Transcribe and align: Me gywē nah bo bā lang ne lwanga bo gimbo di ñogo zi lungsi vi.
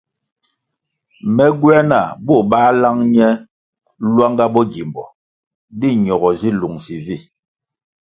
Me 1.35 1.45
gywē 1.59 1.77
nah 1.89 2.09
bo 2.25 2.35
bā 2.51 2.63
lang 2.81 2.99
ne 3.15 3.27
lwanga 4.13 4.45
bo 4.53 4.61
gimbo 4.71 5.03
di 5.79 5.89
ñogo 6.05 6.29
zi 6.39 6.49
lungsi 6.59 6.95
vi. 7.05 7.17